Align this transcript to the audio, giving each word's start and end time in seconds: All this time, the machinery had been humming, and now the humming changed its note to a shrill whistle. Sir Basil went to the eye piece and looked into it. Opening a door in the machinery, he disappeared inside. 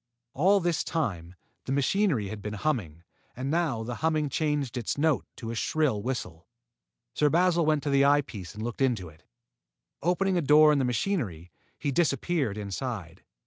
All 0.33 0.59
this 0.59 0.83
time, 0.83 1.35
the 1.65 1.71
machinery 1.71 2.29
had 2.29 2.41
been 2.41 2.55
humming, 2.55 3.03
and 3.35 3.51
now 3.51 3.83
the 3.83 3.97
humming 4.01 4.29
changed 4.29 4.75
its 4.75 4.97
note 4.97 5.27
to 5.35 5.51
a 5.51 5.55
shrill 5.55 6.01
whistle. 6.01 6.47
Sir 7.13 7.29
Basil 7.29 7.67
went 7.67 7.83
to 7.83 7.91
the 7.91 8.03
eye 8.03 8.21
piece 8.21 8.55
and 8.55 8.63
looked 8.63 8.81
into 8.81 9.09
it. 9.09 9.21
Opening 10.01 10.37
a 10.37 10.41
door 10.41 10.73
in 10.73 10.79
the 10.79 10.85
machinery, 10.85 11.51
he 11.77 11.91
disappeared 11.91 12.57
inside. 12.57 13.21